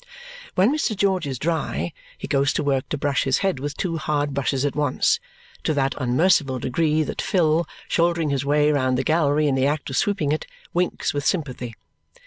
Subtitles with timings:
[0.55, 0.95] When Mr.
[0.97, 4.65] George is dry, he goes to work to brush his head with two hard brushes
[4.65, 5.19] at once,
[5.61, 9.91] to that unmerciful degree that Phil, shouldering his way round the gallery in the act
[9.91, 11.75] of sweeping it, winks with sympathy.